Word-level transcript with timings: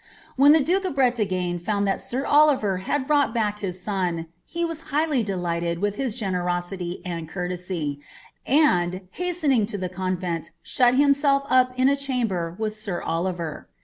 When 0.35 0.51
the 0.51 0.63
duke 0.63 0.83
of 0.83 0.95
Drelagne 0.95 1.61
found 1.61 1.87
that 1.87 2.01
sir 2.01 2.25
Oliver 2.25 2.77
had 2.77 3.05
brought 3.05 3.35
back 3.35 3.59
his 3.59 3.79
son, 3.79 4.25
he 4.47 4.65
was 4.65 4.85
higMy 4.89 5.23
delighted 5.23 5.77
with 5.77 5.93
his 5.93 6.19
genen>aily 6.19 7.01
and 7.05 7.29
courteBv, 7.29 7.99
and, 8.47 9.01
hastening 9.11 9.67
to 9.67 9.77
the 9.77 9.89
convent, 9.89 10.49
shut 10.63 10.95
himself 10.95 11.45
up 11.51 11.77
in 11.77 11.87
a 11.87 11.95
chamber 11.95 12.55
with 12.57 12.75
sir 12.75 12.99
Oliver. 13.03 13.69